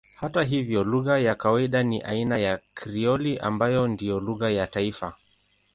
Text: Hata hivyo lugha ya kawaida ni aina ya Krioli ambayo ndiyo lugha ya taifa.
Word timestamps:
Hata 0.15 0.43
hivyo 0.43 0.83
lugha 0.83 1.17
ya 1.19 1.35
kawaida 1.35 1.83
ni 1.83 2.01
aina 2.01 2.37
ya 2.37 2.59
Krioli 2.73 3.37
ambayo 3.37 3.87
ndiyo 3.87 4.19
lugha 4.19 4.49
ya 4.49 4.67
taifa. 4.67 5.13